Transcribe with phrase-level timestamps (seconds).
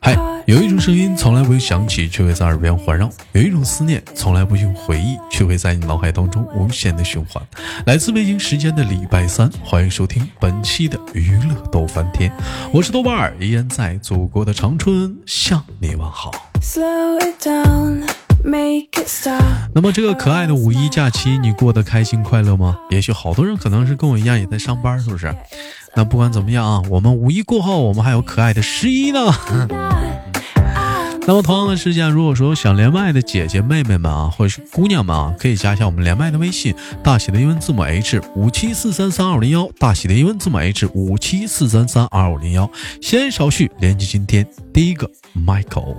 [0.00, 7.42] 嗨，有一种声音从来不会响起，却会在耳边环绕；有一种思念从来不用回忆，却会在你脑海当中无限的循环。
[7.86, 12.32] 来自北京时间的礼拜三，欢迎收听本期的娱乐逗翻天，
[12.72, 16.32] 我是豆瓣儿，依然在祖国的长春向你问好。
[19.74, 22.76] 那么这个可爱的五一假期，你过得开心快乐吗？
[22.90, 25.32] 也许好多人可能是跟我一样也在上班，是不是？
[25.94, 29.20] 那不管怎么样啊，我们五一过后，我们还有可爱的十一呢。
[31.24, 42.68] 那么同样的时间，如果说想连麦的姐姐妹妹们啊，或者是姑娘们啊，可以加一下我们连麦的微信，大写的英文字母 H 五七四三三二五零幺，大写的英文字母 H 五七四三三二五零幺。
[43.00, 45.94] 先稍续，连接今天第一个 Michael。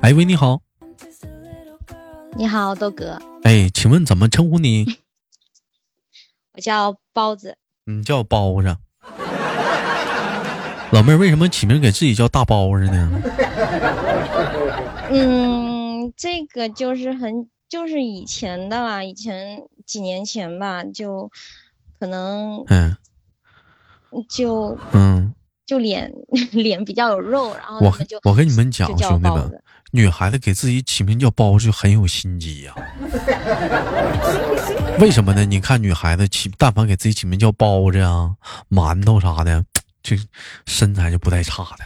[0.00, 0.60] 哎喂，你好。
[2.36, 3.18] 你好，豆哥。
[3.44, 4.98] 哎，请问怎么称呼你？
[6.52, 7.56] 我叫包子。
[7.84, 8.76] 你叫包子。
[10.92, 13.10] 老妹儿，为什么起名给自己叫大包子呢？
[15.10, 21.30] 嗯，这个就是很就是以前的啦，以前几年前吧，就
[21.98, 22.96] 可能嗯，
[24.28, 25.34] 就嗯，
[25.66, 26.10] 就脸
[26.52, 29.60] 脸比较有肉，然后我我跟你们讲，兄弟们。
[29.92, 32.74] 女孩子给自己起名叫包就很有心机呀，
[35.00, 35.44] 为什么呢？
[35.44, 38.30] 你看女孩子起，但凡给自己起名叫包子啊、
[38.68, 39.64] 馒头啥的，
[40.02, 40.18] 这
[40.66, 41.84] 身材就不带差的。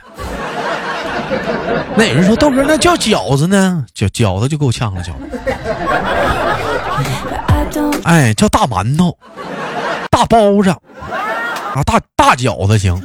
[1.94, 3.86] 那有人说豆哥那叫饺子呢？
[3.94, 5.38] 饺饺子就够呛了，饺子。
[8.04, 9.16] 哎，叫大馒头、
[10.10, 10.80] 大包子啊，
[11.84, 13.00] 大大饺子行。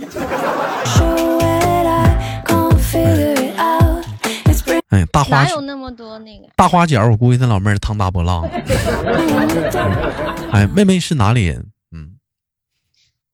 [4.95, 7.05] 哎，大花哪有那么多那个大花脚？
[7.09, 8.47] 我估计那老妹儿烫大波浪。
[10.53, 11.69] 哎，妹妹是哪里人？
[11.91, 12.11] 嗯，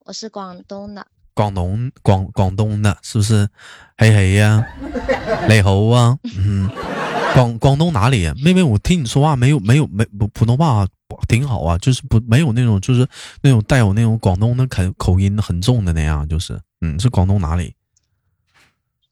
[0.05, 1.05] 我是广东的。
[1.35, 3.47] 广东广广东的，是不是？
[3.95, 4.65] 嘿嘿呀，
[5.47, 6.67] 雷猴啊，嗯，
[7.35, 8.27] 广广东哪里？
[8.43, 10.87] 妹妹，我听你说话没有没有没普普通话
[11.27, 13.07] 挺好啊，就是不没有那种就是
[13.43, 17.75] 那种带有那种广东的口口音很重的那样，就是嗯，是广东哪里？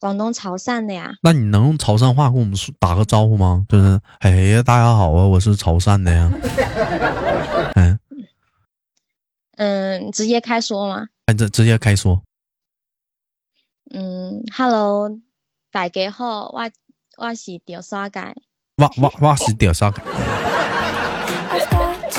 [0.00, 3.66] 广东潮汕的呀，那你能用潮汕话跟我们打个招呼吗？
[3.68, 6.30] 就是哎呀，大家好啊，我是潮汕的呀。
[7.76, 7.98] 嗯
[9.58, 11.08] 嗯，直接开说吗？
[11.26, 12.22] 哎，这直接开说。
[13.92, 15.10] 嗯，Hello，
[15.70, 16.62] 大家好，我
[17.18, 18.20] 我是钓沙街。
[18.76, 20.00] 哇哇哇是钓沙街。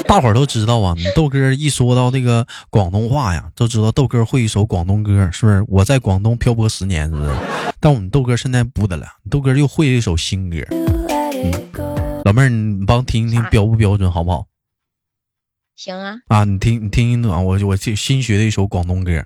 [0.07, 5.63] 大伙儿都知道啊，你豆哥一说到这个广东话呀，都知道豆哥会一首广东歌，是不是？
[5.67, 7.31] 我在广东漂泊十年，是不是？
[7.79, 10.57] 但我们豆哥现在不得了，豆哥又会一首新歌。
[10.71, 14.45] 嗯，老妹儿，你帮听一听标不标准，好不好？
[15.75, 16.15] 行啊。
[16.27, 19.23] 啊，你听，你听一听啊，我我新学的一首广东歌。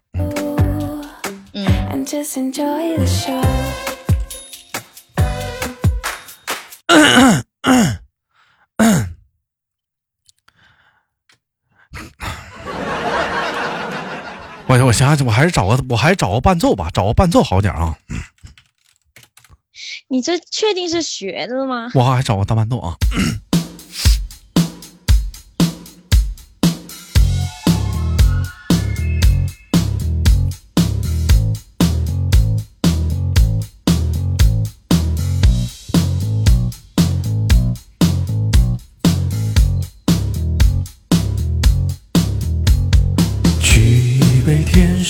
[14.95, 17.97] 想想，我还是找个，我还是找个伴奏吧，找个伴奏好点啊。
[20.07, 21.91] 你这确定是学的吗？
[21.93, 22.95] 我还找个大伴奏啊。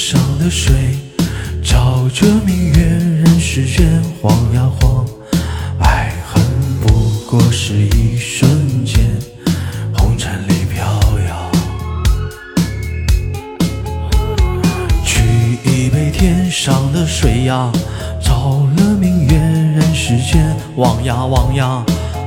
[0.08, 0.72] 上的水
[1.64, 5.04] 照着明月人世间晃呀晃
[5.80, 6.44] 爱恨
[6.80, 9.04] 不过是一瞬间
[9.98, 10.86] 红尘里飘
[11.28, 11.52] 摇。
[15.04, 15.24] 取
[15.64, 17.72] 一杯天上的水呀
[18.24, 21.84] 照了明月人世间望呀望呀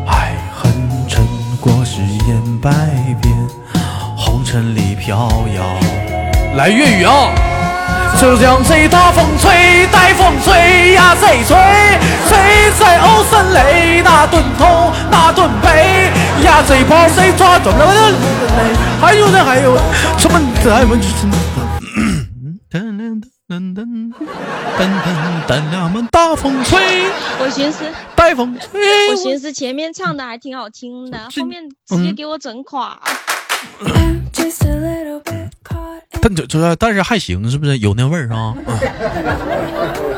[0.08, 0.72] 爱恨
[1.60, 2.72] 过是千百
[3.22, 3.32] 遍
[4.16, 5.98] 红尘里飘摇。
[6.56, 7.47] 来粤语啊！
[8.20, 11.56] 就像这大风吹，大风吹呀，谁吹？
[12.28, 12.36] 吹
[12.76, 16.10] 在欧森雷那顿痛，那顿悲
[16.42, 18.12] 呀，谁把谁抓住了？
[19.00, 19.78] 还有呢，还有
[20.18, 20.40] 什么？
[20.64, 21.26] 还有就是。
[22.70, 24.12] 噔噔噔噔
[24.76, 24.80] 噔
[25.46, 27.06] 噔噔大风吹。
[27.38, 27.84] 我寻思
[28.16, 29.10] 带风吹。
[29.10, 32.98] 我寻思前面唱的还挺好听的，后面直接给我整垮。
[36.20, 38.54] 但就就但是还行，是不是有那味儿啊？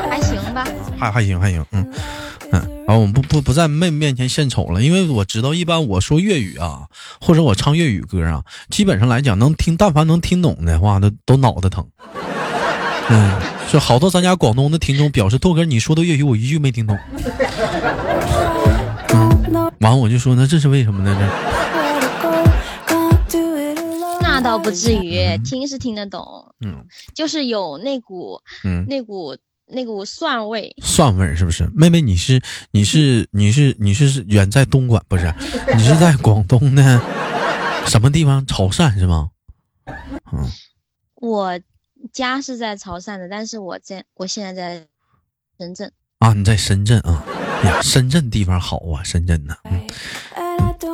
[0.09, 0.65] 还行吧。
[0.97, 1.85] 还还行还行，嗯
[2.51, 2.61] 嗯。
[2.87, 6.83] 然后我们不不不在妹妹面前献丑了，因为我知道一般我说粤语啊，
[7.21, 11.85] 或者我唱粤语歌啊，基本上来讲能听，但凡能听懂的话，都都脑袋疼。
[13.09, 13.31] 嗯，
[13.69, 16.97] 是好多咱家广东的听众表示，豆哥你说的粤语我一句没听懂。
[19.13, 21.15] 嗯，完我就说那这是为什么呢？
[21.19, 21.25] 这
[24.41, 29.37] 那倒不至于，听是听得懂，嗯，就是有那股，嗯，那股。
[29.73, 31.65] 那股蒜味，蒜味是不是？
[31.73, 32.41] 妹妹，你是
[32.71, 35.33] 你是你是你是远在东莞不是？
[35.77, 37.01] 你是在广东的
[37.87, 38.45] 什么地方？
[38.45, 39.29] 潮汕是吗？
[40.33, 40.45] 嗯，
[41.15, 41.57] 我
[42.11, 44.85] 家是在潮汕的，但是我在我现在在
[45.57, 45.89] 深圳
[46.19, 46.33] 啊。
[46.33, 47.23] 你在深圳啊？
[47.63, 49.55] 呀，深圳地方好啊，深圳呢。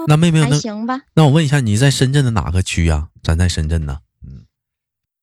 [0.07, 1.01] 那妹妹还行吧？
[1.13, 3.09] 那我问一下，你在深圳的哪个区啊？
[3.23, 3.99] 咱在深圳呢。
[4.21, 4.45] 嗯，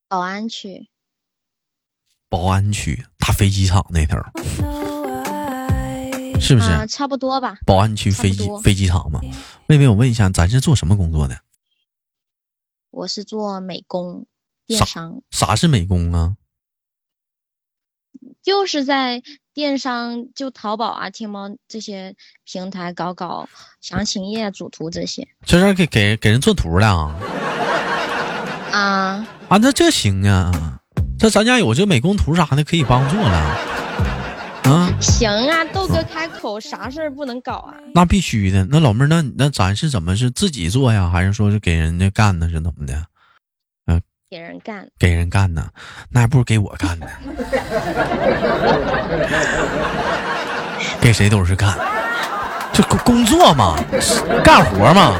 [0.08, 0.88] 宝安区。
[2.28, 4.16] 宝安区大飞机场那头，
[6.40, 6.86] 是不是？
[6.88, 7.56] 差不多吧。
[7.64, 9.20] 宝安区飞机飞机场嘛。
[9.66, 11.38] 妹妹，我问一下，咱是做什么工作的？
[12.90, 14.26] 我是做美工，
[14.66, 15.22] 电商。
[15.30, 16.36] 啥是美工啊？
[18.42, 19.22] 就是在
[19.54, 23.48] 电商，就淘宝啊、天猫这些平台搞搞
[23.80, 25.28] 详情页、主图这些。
[25.46, 27.14] 这是给给给人做图的啊？
[28.74, 30.80] 啊啊，那这行啊。
[31.16, 33.30] 这咱家有这美工图啥的可以帮助了，
[34.64, 37.74] 啊，行啊，豆哥开口，啥事儿不能搞啊？
[37.94, 38.66] 那必须的。
[38.68, 42.48] 那老妹儿，那那咱是怎么是自己做呀，还是说是给人家干呢？
[42.50, 43.06] 是怎么的？
[44.34, 45.64] 给人干，给人干呢？
[46.10, 47.06] 那还不如给我干呢。
[51.00, 51.72] 给谁都是干，
[52.72, 53.78] 这工工作嘛，
[54.42, 55.12] 干活嘛。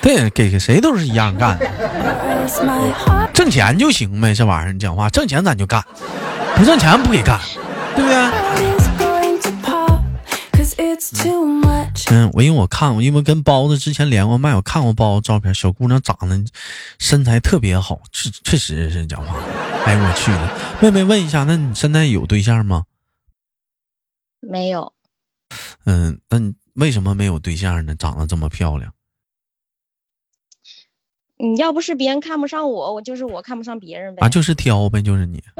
[0.00, 1.58] 对，给给谁都是一样干，
[3.34, 4.32] 挣钱就行呗。
[4.32, 5.82] 这玩意儿你讲话，挣钱咱就干，
[6.54, 7.40] 不挣钱不给干，
[7.96, 8.75] 对不对？
[12.10, 16.44] 嗯，我因为我看过，因为跟包子之前连过麦，我看过包子照片，小姑娘长得
[16.98, 19.36] 身材特别好，确确实是讲话。
[19.84, 22.84] 哎我去了，妹妹问一下，那你现在有对象吗？
[24.40, 24.92] 没有。
[25.84, 27.94] 嗯，那你为什么没有对象呢？
[27.94, 28.92] 长得这么漂亮。
[31.38, 34.24] 你要不是别人看不上我，我就是我看不上别人呗。
[34.24, 35.42] 啊，就是挑呗，就是你。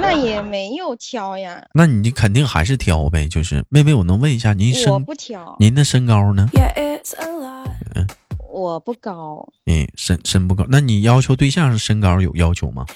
[0.00, 1.66] 那也没有挑呀。
[1.74, 4.92] 那你肯定还是挑呗，就是妹妹，我能问一下您身？
[4.92, 5.56] 我不挑。
[5.58, 6.48] 您的身高呢？
[6.54, 8.06] 嗯，
[8.48, 9.48] 我不高。
[9.66, 10.64] 嗯，身身不高。
[10.68, 12.86] 那你要求对象是身高有要求吗？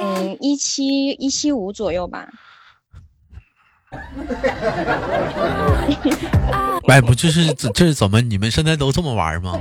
[0.00, 2.28] 嗯，一七一七五左右吧。
[6.88, 8.20] 哎，不就是这这是怎么？
[8.20, 9.58] 你们现在都这么玩吗？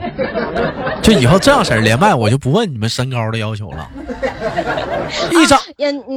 [1.02, 3.90] 就以后这样式儿连麦，我就不问你们身高的要求了。
[5.32, 5.60] 一张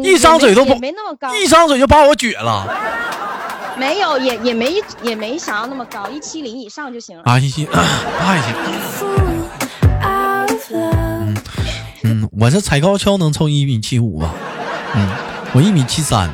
[0.02, 2.66] 一张嘴都不没那么高，一张嘴就把我撅了。
[3.76, 7.22] 没有，也也没也没想要那么高，一七零以上就行了。
[7.24, 8.52] 啊，一七那也行。
[10.72, 11.36] 嗯
[12.02, 14.32] 嗯，我这踩高跷能凑一米七五吧？
[14.94, 15.08] 嗯，
[15.52, 16.30] 我一米七三。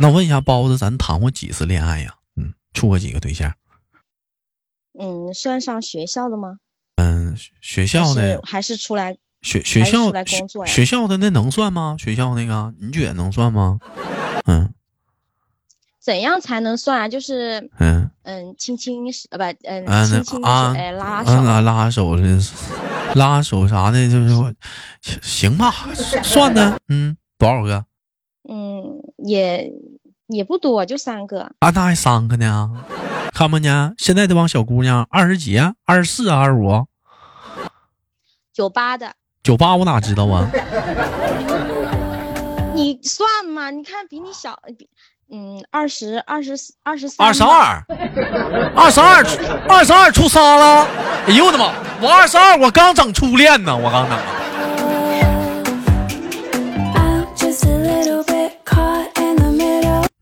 [0.00, 2.14] 那问一下包子，咱谈过几次恋爱呀？
[2.36, 3.52] 嗯，处过几个对象？
[4.98, 6.56] 嗯，算上学校的吗？
[6.96, 11.96] 嗯，学校的还是出来学学校工作学校的那能算吗？
[11.98, 13.78] 学校那个你觉得能算吗？
[14.46, 14.72] 嗯，
[16.00, 17.08] 怎样才能算啊？
[17.08, 22.38] 就是嗯嗯，亲亲呃不嗯亲亲哎拉拉手拉拉手的
[23.14, 24.52] 拉手啥的，就是说
[25.22, 25.70] 行吧，
[26.22, 26.78] 算呢。
[26.88, 27.84] 嗯，多少个？
[28.48, 29.70] 嗯，也
[30.30, 32.70] 也不多，就三个啊，那还三个呢？
[33.32, 33.92] 看不呢？
[33.98, 36.86] 现在这帮小姑娘二十几、二十四、二十五、
[38.52, 40.48] 九八的，九八我哪知道啊？
[42.74, 43.70] 你算嘛？
[43.70, 44.88] 你看比你小，比
[45.32, 47.84] 嗯二十二十四、二十三、二十二、
[48.74, 49.24] 二十二、
[49.68, 50.86] 二十二初三了。
[51.26, 51.72] 哎呦我的妈！
[52.00, 54.18] 我二十二，我刚整初恋呢，我刚整。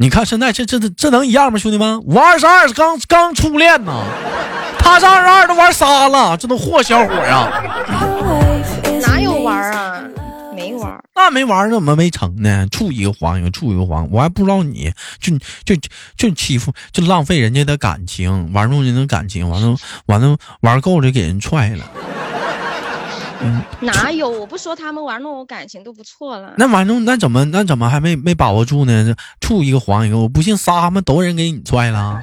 [0.00, 2.00] 你看现在这这这能一样吗，兄弟们？
[2.07, 4.05] 我二十二，刚刚初恋呢，
[4.78, 7.50] 他是二十二都玩仨了，这都货小伙呀？
[9.02, 10.00] 哪有玩啊？
[10.55, 12.64] 没玩，那没玩怎么没成呢？
[12.71, 15.75] 处一个黄一个，处一个黄，我还不知道你就就
[16.17, 19.75] 就欺负，就浪费人家的感情，玩弄人的感情，完了
[20.07, 21.85] 完了玩够了给人踹了。
[23.80, 24.28] 哪有？
[24.28, 26.54] 我不说他们玩弄我感情都不错了。
[26.59, 29.14] 那玩弄那怎么那怎么还没没把握住呢？
[29.40, 32.23] 处一个黄一个，我不信仨他们都人给你踹了，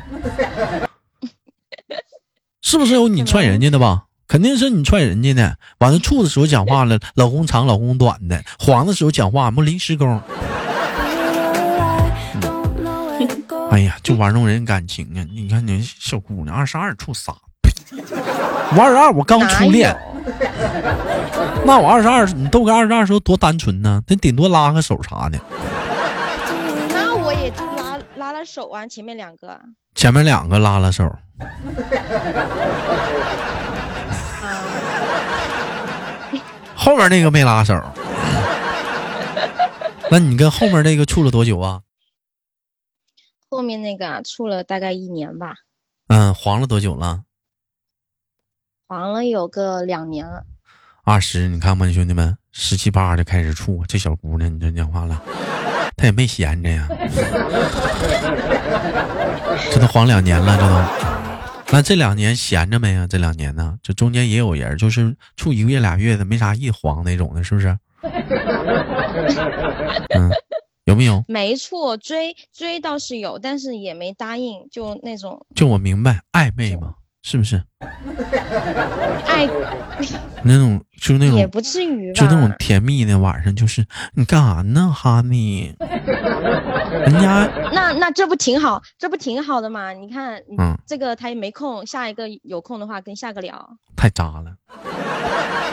[2.61, 4.03] 是不是有你踹人家的吧？
[4.27, 5.57] 肯定是你踹人家的。
[5.77, 10.21] 完了处的时候讲话了，老公长老公短的；黄的时候讲话，不临时工。
[13.71, 15.25] 哎呀，就玩弄人感情啊！
[15.33, 17.35] 你看你小姑娘，二十二处仨？
[18.75, 19.95] 我二十二，我刚初恋。
[21.65, 24.01] 那我二十二，你豆哥二十二时候多单纯呢？
[24.07, 25.39] 那顶多拉个手啥的。
[26.89, 29.59] 那我也拉拉拉了手啊，前面两个。
[29.95, 31.09] 前面两个拉拉手。
[36.75, 37.81] 后面那个没拉手。
[40.11, 41.81] 那你跟后面那个处了多久啊？
[43.49, 45.55] 后面那个处了大概一年吧。
[46.07, 47.21] 嗯，黄了多久了？
[48.87, 50.43] 黄了有个两年了。
[51.03, 55.19] 二十，你看吧，兄弟们，十七八就开始处，这小姑娘，你这讲话了，
[55.97, 56.87] 她也没闲着呀。
[59.71, 60.75] 这都黄两年了，这都。
[61.71, 63.07] 那这两年闲着没呀？
[63.09, 63.75] 这两年呢？
[63.81, 67.75] 这中间也有人，就是处一个月俩月的，没啥意黄那种的，是不是？
[70.13, 70.29] 嗯，
[70.83, 71.25] 有没有？
[71.27, 75.43] 没错，追追倒是有，但是也没答应，就那种。
[75.55, 76.93] 就我明白，暧昧嘛。
[77.25, 77.59] 是不是？
[79.25, 79.49] 爱
[80.45, 85.73] 那种，就是那种，也不至于，就那种甜蜜的晚上，就是你干啥呢，哈尼？
[85.79, 89.91] 人家那那这不挺好，这不挺好的吗？
[89.91, 93.77] 你看，嗯，这个他也没空，下一个有空的话跟下个聊。
[93.95, 94.53] 太渣了，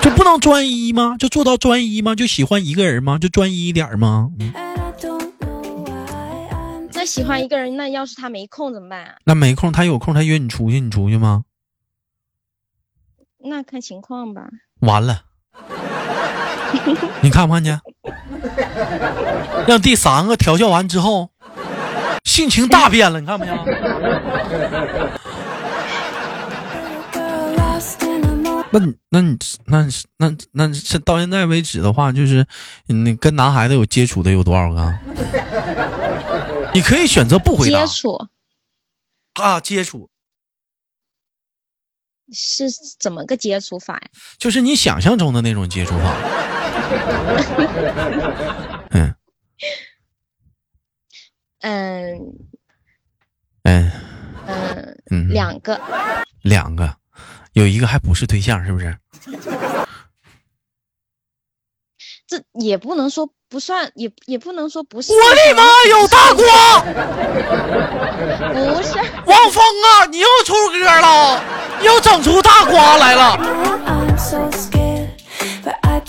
[0.00, 1.16] 就不能专一吗？
[1.18, 2.14] 就做到专一吗？
[2.14, 3.18] 就喜欢一个人吗？
[3.18, 4.30] 就专一一点吗？
[7.04, 9.14] 喜欢一个人，那要是他没空怎么办啊？
[9.24, 11.44] 那没空，他有空，他约你出去，你出去吗？
[13.44, 14.48] 那看情况吧。
[14.80, 15.22] 完了，
[17.22, 17.80] 你看不看见？
[19.66, 21.30] 让第三个调教完之后，
[22.24, 23.54] 性情大变了，你看没有？
[28.74, 32.46] 那你，那你，那那那是到现在为止的话，就是
[32.86, 34.94] 你跟男孩子有接触的有多少个？
[36.74, 37.84] 你可以选择不回答。
[37.84, 38.28] 接触
[39.34, 40.08] 啊，接触
[42.32, 44.08] 是怎么个接触法呀？
[44.38, 46.16] 就是你想象中的那种接触法。
[48.90, 49.14] 嗯
[51.60, 52.32] 嗯
[53.64, 53.92] 嗯
[55.10, 55.80] 嗯，两个，
[56.42, 56.96] 两个，
[57.52, 58.98] 有一个还不是对象，是不是？
[62.38, 63.28] 这也不能说。
[63.52, 65.12] 不算，也也不能说不是。
[65.12, 66.42] 我的妈，有大瓜！
[68.50, 68.94] 不是，
[69.26, 71.38] 汪峰啊，你又出歌了，
[71.82, 73.36] 又整出大瓜来了。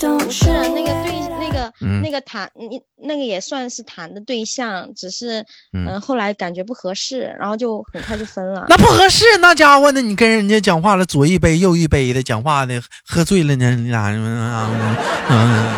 [0.00, 1.70] 不是那个对，那个
[2.02, 8.64] 那个谈，你那个也算是谈的对象，只是嗯，后来感觉不合适，然后就很快就分了。
[8.70, 10.00] 那不合适，那家伙呢？
[10.00, 13.70] 你跟人家讲话了，左一杯右一杯的讲话的，喝醉了呢？
[13.76, 14.96] 你俩嗯。
[15.28, 15.76] 嗯，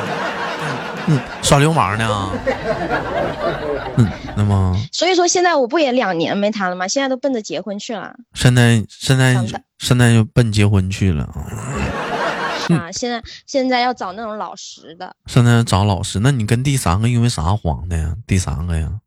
[1.42, 2.30] 耍流氓呢？
[3.98, 6.86] 嗯，那么，所以说现在我不也两年没谈了吗？
[6.86, 8.14] 现在都奔着结婚去了。
[8.34, 9.34] 现在现在
[9.78, 11.24] 现在就奔结婚去了
[12.76, 12.90] 啊！
[12.92, 15.14] 现在现在要找那种老实的。
[15.26, 18.14] 现在找老实，那你跟第三个因为啥黄的呀？
[18.26, 19.00] 第三个呀？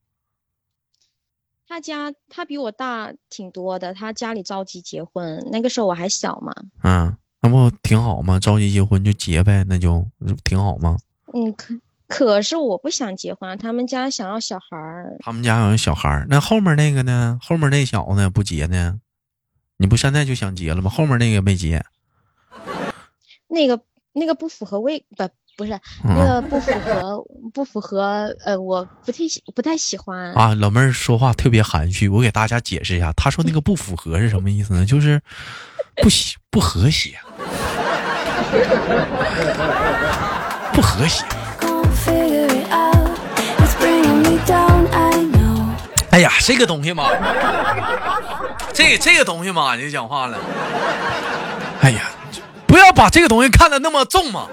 [1.67, 6.51] 他家他比我大挺多的，他家里着急结婚，那个时候我还小嘛。
[6.83, 8.39] 嗯，那不挺好吗？
[8.39, 10.03] 着急结婚就结呗，那就
[10.43, 10.97] 挺好吗？
[11.33, 11.75] 嗯，可。
[12.09, 15.15] 可是我不想结婚，他们家想要小孩儿。
[15.19, 17.37] 他们家想要小孩儿，那后面那个呢？
[17.39, 18.99] 后面那小子不结呢？
[19.77, 20.89] 你不现在就想结了吗？
[20.89, 21.85] 后面那个没结。
[23.47, 23.79] 那个
[24.11, 27.23] 那个不符合胃不不是那个不符合
[27.53, 29.19] 不符合呃，我不太
[29.53, 30.55] 不太喜欢啊。
[30.55, 34.83] 老妹儿说话特别含蓄，我给大家解释一下，她说那个不符合是什么意思呢？
[34.83, 35.21] 就是
[35.97, 37.19] 不喜不和谐，
[40.73, 41.23] 不和谐。
[46.19, 47.07] 哎呀，这个东西嘛，
[48.73, 50.37] 这这个东西嘛，你讲话了。
[51.79, 52.11] 哎呀，
[52.67, 54.45] 不要把这个东西看得那么重嘛，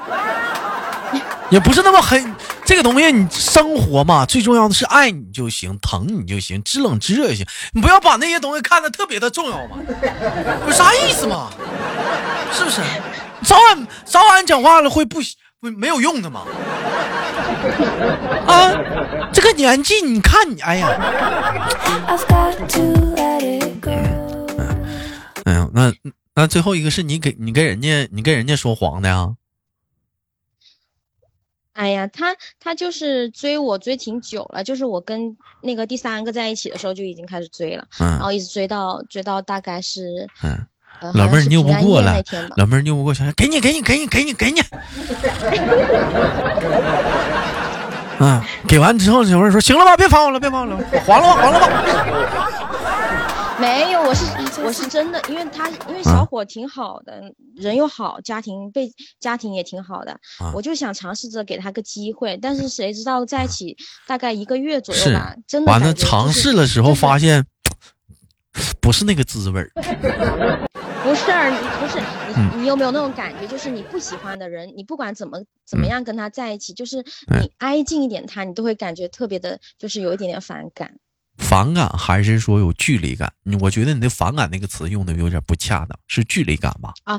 [1.50, 2.32] 也不是那么狠。
[2.64, 7.44] 这个东西你生活嘛，最重要的是爱你就行，疼你就行，知冷知热就行。
[7.72, 9.76] 你不要把那些东西看得特别的重要嘛，
[10.68, 11.50] 有啥意思嘛？
[12.52, 12.80] 是不是？
[13.42, 16.42] 早晚早晚讲话了会不会没有用的嘛？
[18.46, 18.72] 啊，
[19.32, 20.88] 这个年纪，你看你，哎呀，
[25.44, 25.92] 哎呀，那
[26.34, 29.34] 那最后一个是你给你跟人家，你跟人家说黄的呀？
[31.74, 40.66] 哎呀，他他就是追我追挺久了，就是我跟那个第三个在一起的时候就已经开始追了，然后一直追到追到大概是嗯。
[41.12, 42.22] 老妹儿拗不过了，
[42.56, 44.62] 老妹儿拗不过，想想给你，给你，给你，给你，给你。
[48.18, 51.68] 嗯，给完之后，小妹说：“行了吧，别烦我了，别烦我了，还了吧，还了吧。”
[53.58, 54.26] 没有，我是
[54.62, 57.22] 我是真的，因为他因为小伙挺好的，
[57.56, 60.14] 人又好，家庭被家庭也挺好的，
[60.52, 63.74] 我就想尝试着给他个机会，但是谁知道在一起
[64.06, 67.46] 大概一个月左右吧，真的完了尝试的时候发现
[68.80, 69.70] 不是那个滋味儿。
[71.16, 73.46] 不是，你不是你，你有没有那种感觉？
[73.46, 76.98] 就是你不喜欢的人，你不管怎么怎么样跟他在一起，就是
[77.40, 80.92] 你挨近一点他，你都会感觉特别的，就是有一点点反感。
[81.38, 83.32] 反感还是说有距离感？
[83.60, 86.92] 我觉得你的反感那个词用的有点不恰当，是距离感吧？
[87.04, 87.18] 啊，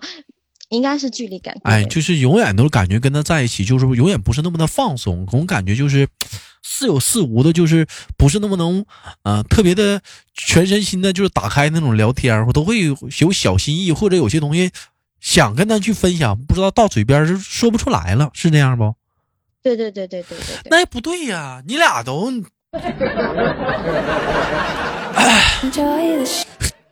[0.69, 1.55] 应该是距离感。
[1.63, 6.07] 哎，就是永远都感觉跟他在一起，就是永远不是那么的放松，总感觉就是
[6.69, 8.85] 似有似无的，就是不是那么能，
[9.23, 10.01] 呃，特别的
[10.33, 14.69] 全身心的，就是打开那种聊天，我都会有小心翼翼，或者有些东西
[15.21, 18.93] 想跟他去分享，不知道到嘴边是说不出来了，是这样不？
[19.63, 20.69] 对对对对对对。
[20.69, 22.31] 那也不对呀，你俩都。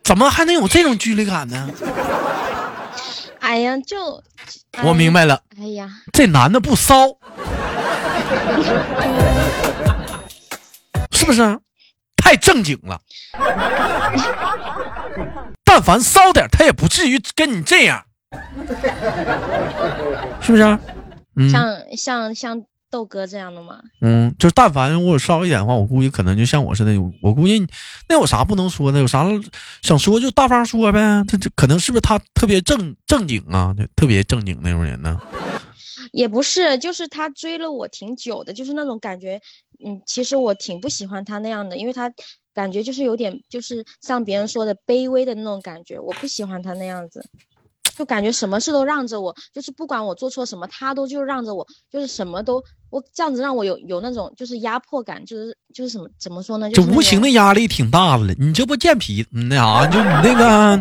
[0.02, 1.68] 怎么还能有这种距离感呢？
[3.46, 4.20] 哎呀，就
[4.82, 5.40] 我明白了。
[5.56, 7.06] 哎呀，这男的不骚，
[11.12, 11.60] 是不是？
[12.16, 13.00] 太正经了。
[15.62, 18.04] 但凡骚点，他也不至于跟你这样，
[20.40, 20.78] 是不是？
[21.36, 22.64] 嗯像像像。
[22.96, 23.78] 豆哥这样的吗？
[24.00, 26.92] 嗯，就是但凡我稍微一点的话，我估计可能就像我似的。
[27.20, 27.62] 我估计
[28.08, 28.98] 那有啥不能说的？
[28.98, 29.26] 有啥
[29.82, 31.22] 想说就大方说呗。
[31.28, 33.74] 他这可能是不是他特别正正经啊？
[33.94, 35.20] 特别正经那种人呢？
[36.12, 39.38] 也不是，就是他追了我挺久的，就是那种感觉。
[39.84, 42.10] 嗯，其实我挺不喜欢他那样的，因为他
[42.54, 46.00] 感觉就是有点，就是像别人说的卑微的那种感觉。
[46.00, 47.22] 我不喜欢他那样子。
[47.96, 56.70] 就感觉什么事都让着我，就是不管我做错什么，他都就让着我，就是什么都我这样子让我有有那种就是压迫感，就是就是什么怎么说呢？
[56.72, 58.34] 就无形的压力挺大的了。
[58.38, 60.78] 你这不贱皮，那啥，就你那个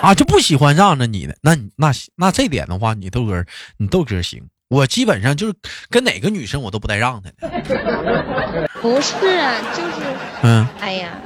[0.00, 1.36] 啊，就不喜欢让着你的。
[1.42, 3.44] 那你那那这点的话，你豆哥
[3.76, 5.54] 你豆哥行，我基本上就是
[5.90, 8.68] 跟哪个女生我都不带让她的。
[8.80, 9.14] 不是，
[9.74, 9.92] 就是
[10.42, 11.18] 嗯，哎呀，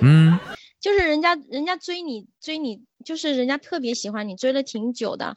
[0.00, 0.38] 嗯。
[0.82, 5.34] 就是人家人家追你追你，就是人家特别喜欢你，追了挺久的，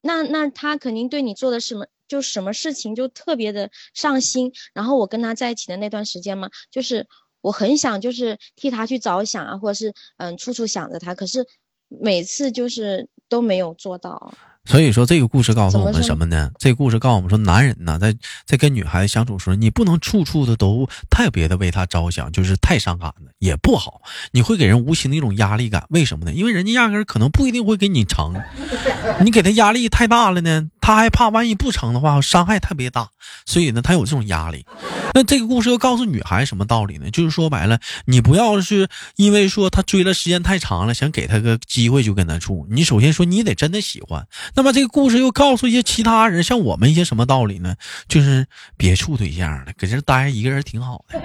[0.00, 4.52] 那那他肯定对你做的什么就什么事情就特别的上心。
[4.72, 7.06] 然后我跟他在一起的那段时间嘛，就是
[7.42, 11.46] 我很想就是替他去着想啊，或者是嗯处处想着他，可是
[11.88, 14.32] 每次就是都没有做到。
[14.66, 16.50] 所以说，这个故事告诉我们什么呢？
[16.58, 24.02] 这个故事告诉我们说，男人呢，在在跟女孩子相处时，你不能处处的都特别的为她着想，就是太伤感了，也不好。
[24.32, 25.84] 你会给人无形的一种压力感。
[25.88, 26.32] 为什么呢？
[26.32, 28.34] 因为人家压根儿可能不一定会给你成，
[29.24, 33.08] 你给他压力太大了呢，他害怕万一不成的话，伤害特别大。
[33.46, 34.66] 所以呢，他有这种压力。
[35.14, 37.08] 那这个故事又告诉女孩什么道理呢？
[37.12, 42.66] 就是说白了，你不要是因为说他追了时间太长了，想给他个机会就跟他处。
[42.70, 44.26] 你首先说你得真的喜欢。
[44.56, 47.76] 那么这个故事又告诉一些其他人，像我们一些什么道理呢？
[48.08, 48.44] 就是
[48.76, 51.20] 别处对象了，搁这待着一个人挺好的。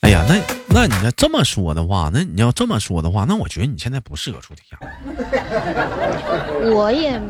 [0.00, 0.38] 哎呀，那
[0.74, 4.76] 那你要这么说的话，那你要这么说的话，那我觉得你现在不适合处对象。
[6.74, 7.20] 我也，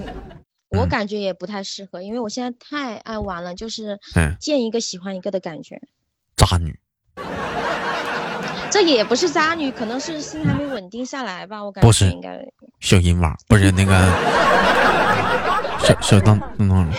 [0.71, 4.01] 我感觉也不太适合，因为我现在太爱玩了，就是
[4.41, 5.79] 见一个喜欢一个的感觉。
[6.37, 6.75] 渣女。
[8.71, 11.63] 这也不是渣女，可能是心还没稳定下来吧。
[11.63, 12.41] 我感觉应该
[12.81, 13.95] 小银娃，不是那个
[15.81, 16.91] 小小当当，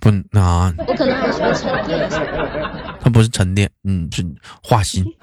[0.00, 0.74] 不那啥。
[0.88, 2.24] 我可能还需要沉淀一下。
[3.00, 4.24] 他不是沉淀，嗯，是
[4.62, 5.04] 画心。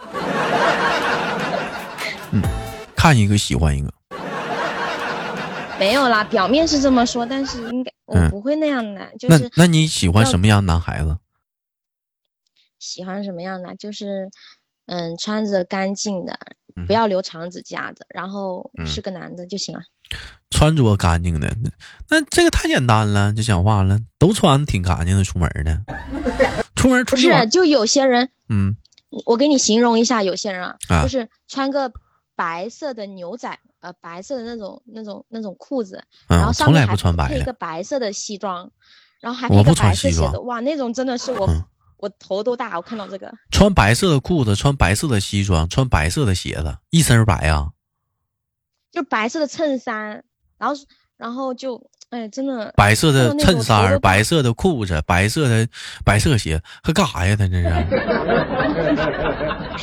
[2.32, 2.42] 嗯，
[2.96, 3.92] 看一个喜欢一个。
[5.80, 9.12] 没有啦，表面是这么说，但是应该我不会那样的。
[9.20, 11.18] 就是那那你喜欢什么样男孩子？
[12.80, 13.76] 喜欢什么样的？
[13.76, 14.30] 就是。
[14.90, 16.40] 嗯，穿着干净的，
[16.86, 19.82] 不要留长指甲的，然后是个男的就行了。
[20.50, 21.54] 穿着干净的，
[22.10, 25.82] 那这个太简单了，就讲话了，都穿挺干净的出门的。
[26.76, 28.76] 出门出不是就有些人，嗯，
[29.26, 31.92] 我给你形容一下，有些人啊，就是穿个
[32.36, 38.72] 白色的牛仔，呃，白色的那种那种那种裤子，然后上面还配一个白色的西装，
[39.20, 41.50] 然后还配个白色鞋子，哇，那种真的是我。
[41.98, 47.72] 我头都大，我看到这个穿白色的裤子，穿白色的西装，穿白色的鞋子，一身白啊，
[48.92, 50.24] 就白色的衬衫，
[50.58, 50.76] 然后
[51.18, 55.68] 然后就哎，真的，白色的衬衫，白色的裤子，白色的
[56.06, 57.36] 白色鞋，他干啥呀？
[57.36, 57.68] 他这是？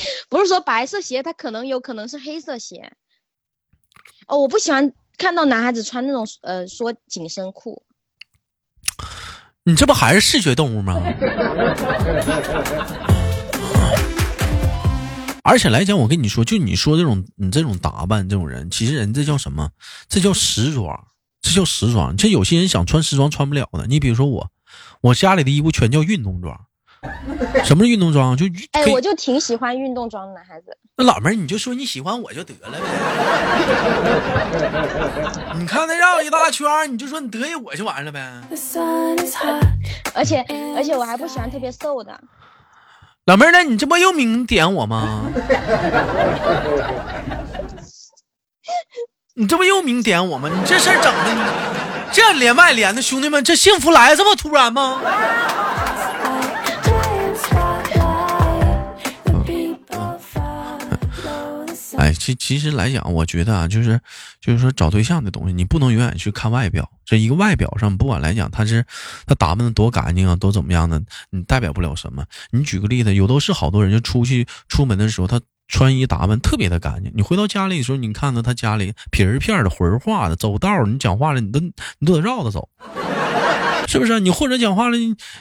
[0.30, 2.92] 不是说白色鞋，他可能有可能是黑色鞋。
[4.26, 7.82] 哦，我不喜欢看到男孩子穿那种呃说紧身裤。
[9.66, 11.00] 你这不还是视觉动物吗？
[15.42, 19.70] 而且来讲，我跟你说，就你说这种你这种打扮，这种人，其实人这叫什么？
[20.06, 21.06] 这叫时装。
[21.40, 23.86] 这叫时装，这有些人想穿时装穿不了的。
[23.86, 24.50] 你比如说我，
[25.00, 26.66] 我家里的衣服全叫运动装。
[27.64, 28.36] 什么是运动装？
[28.36, 30.76] 就哎，我就挺喜欢运动装的男孩子。
[30.96, 32.78] 那老妹儿，你就说你喜欢我就得了呗。
[35.58, 38.20] 你看他绕一大圈，你就说你得意我就完了呗。
[40.14, 40.44] 而且
[40.76, 42.18] 而且我还不喜欢特别瘦的。
[43.26, 45.22] 老妹儿，那你这不又明点我吗？
[49.36, 50.48] 你这不又明点我吗？
[50.48, 55.00] 你这事儿整的，这连麦连的兄弟们，这幸福来这么突然吗？
[62.24, 64.00] 其其实来讲，我觉得啊，就是
[64.40, 66.90] 就是说找对象的东西，你不能永远去看外表。
[67.04, 68.86] 这一个外表上，不管来讲，他是
[69.26, 72.24] 他打扮的多干净啊，多怎么样的，你代表不了什么。
[72.50, 75.40] 你举个例子，有都是好多人就出去出门的时候，他。
[75.66, 82.68] 穿衣打扮特别的干净，你回到家里的时候，你看到他家里皮儿片的、魂化的，走道你讲话了，你都你都得绕着走，
[83.86, 84.20] 是不是？
[84.20, 84.96] 你或者讲话了，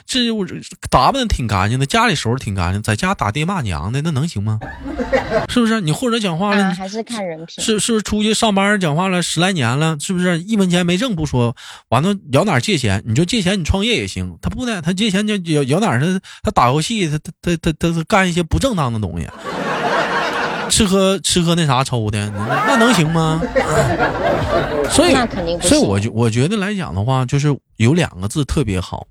[0.06, 0.46] 这我
[0.90, 4.58] 打扮的挺干净的，家里收拾挺干净，在家打爹骂娘的，那能行吗？
[5.48, 5.80] 是不是？
[5.80, 8.02] 你或者讲话了，还是看人品，是是不是？
[8.02, 10.38] 出去上班讲话了十来年了，是不是？
[10.40, 11.54] 一分钱没挣不说，
[11.88, 13.02] 完了摇哪借钱？
[13.06, 14.38] 你就借钱，你创业也行。
[14.40, 19.26] 他不的，他借钱就摇摇哪他他打游戏，他他他他他干一些不正当的东西。
[20.74, 22.28] 吃喝吃喝那啥抽的，
[22.66, 23.40] 那能行吗？
[24.90, 25.14] 所以，
[25.60, 29.06] 所以我就我觉得来讲的话，就是有两个字特别好，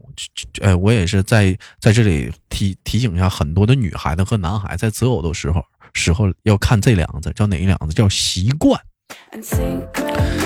[0.61, 7.93] 哎，我也是在在这里提提醒一下很多的女孩子和男孩，在择偶的时候时候要看这两个字，叫哪两个字？
[7.93, 8.77] 叫习惯。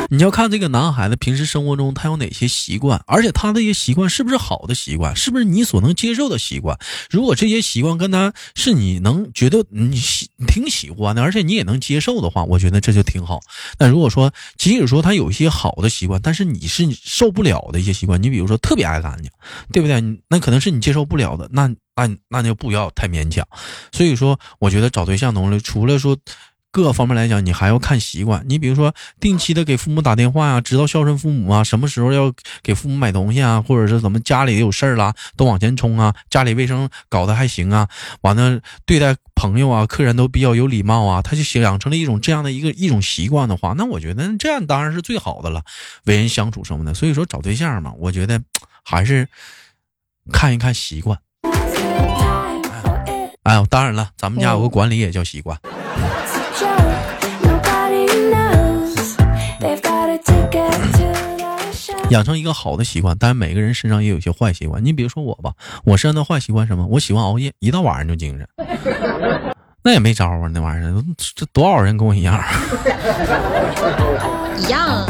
[0.09, 6.79] 你要看这个男孩子平时生活中他有哪些习惯，而且他这些习惯是不是好的习惯，是不是你所能接受的习惯？
[7.09, 13.41] 如果这些习惯跟他是你能觉得你喜挺喜欢的，而且你也能接受的话，我觉得这就挺好。
[13.77, 19.29] 那如果说即使说他有一些好的习惯，但是你是受不了的一些习惯，你比如说特别爱干净，
[19.73, 20.01] 对不对？
[20.29, 23.45] 那可能是你接受不了的，那那那就不要太勉强。
[23.91, 26.17] 所以说，我觉得找对象东西，除了说。
[26.71, 28.43] 各方面来讲，你还要看习惯。
[28.47, 37.87] 你比如说，定期的给父母打电话呀，知道孝顺父母啊，什么时候要给父母买东西啊，或者是怎么家里有事儿啦都往前冲啊，家里卫生搞得还行啊，
[38.21, 45.63] 完了对待朋友啊、客人都比较有礼貌啊，他就养成了一种这样的一个一种习惯的话，那我觉得这样当然是最好的了，
[46.05, 46.93] 为人相处什么的。
[46.93, 48.41] 所以说找对象嘛，我觉得
[48.83, 49.27] 还是
[50.31, 51.17] 看一看习惯。
[53.43, 55.57] 哎，当然了，咱们家有个管理也叫习惯。
[62.09, 64.83] 养成一个好的习惯，但是每个人身上也有些坏习惯。
[64.83, 66.85] 你比如说我吧，我身上的坏习惯什么？
[66.87, 68.47] 我喜欢熬夜，一到晚上就精神，
[69.83, 71.03] 那也没招啊，那玩意儿，
[71.35, 72.41] 这多少人跟我一样？
[74.57, 75.05] 一样。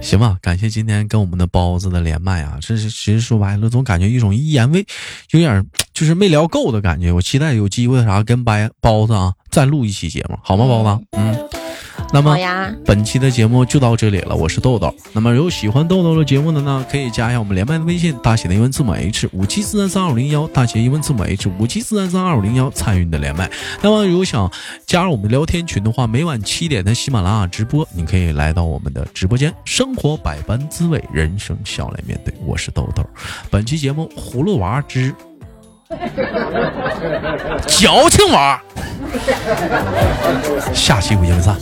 [0.00, 2.58] 行吧，感谢今天跟我们的包子的连麦啊！
[2.60, 4.86] 这是其实说白了，总感觉一种一言未，
[5.32, 7.10] 有点就是没聊够的感觉。
[7.10, 11.04] 我期待有机会啥跟白包子啊再录一期节目，好吗，包子？
[11.18, 11.48] 嗯。
[12.12, 12.36] 那么
[12.84, 14.94] 本期的节目就到这里了，我是豆豆。
[15.12, 23.50] 那么有喜欢豆豆的节目的呢，可以加一下我们连麦的微信，大写的英文字母 H 五七四三三二五零幺，大写英文字母 H 五七四三三二五零幺，参与你的连麦。
[23.82, 24.50] 那么如果想
[24.86, 29.52] 加入我们的聊天群的话，每晚七点的喜马拉雅直播，你可以来到我们的直播间。
[29.64, 32.32] 生活百般滋味，人生笑来面对。
[32.46, 33.04] 我是豆豆。
[33.50, 35.14] 本期节目《葫芦娃之
[37.68, 38.60] 矫情娃》，
[40.74, 41.56] 下期不见不散。